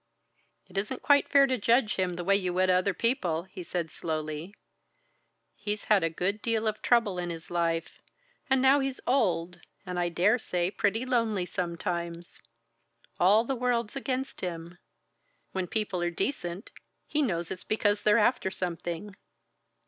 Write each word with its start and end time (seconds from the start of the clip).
"It 0.67 0.79
isn't 0.79 1.03
quite 1.03 1.29
fair 1.29 1.45
to 1.45 1.59
judge 1.59 1.93
him 1.97 2.15
the 2.15 2.23
way 2.23 2.35
you 2.35 2.55
would 2.55 2.71
other 2.71 2.91
people," 2.91 3.43
he 3.43 3.61
said 3.61 3.91
slowly. 3.91 4.55
"He's 5.55 5.83
had 5.83 6.03
a 6.03 6.09
good 6.09 6.41
deal 6.41 6.67
of 6.67 6.81
trouble 6.81 7.19
in 7.19 7.29
his 7.29 7.51
life; 7.51 8.01
and 8.49 8.63
now 8.63 8.79
he's 8.79 8.99
old, 9.05 9.61
and 9.85 9.99
I 9.99 10.09
dare 10.09 10.39
say 10.39 10.71
pretty 10.71 11.05
lonely 11.05 11.45
sometimes. 11.45 12.41
All 13.19 13.43
the 13.45 13.53
world's 13.53 13.95
against 13.95 14.41
him 14.41 14.79
when 15.51 15.67
people 15.67 16.01
are 16.01 16.09
decent, 16.09 16.71
he 17.05 17.21
knows 17.21 17.51
it's 17.51 17.63
because 17.63 18.01
they're 18.01 18.17
after 18.17 18.49
something. 18.49 19.15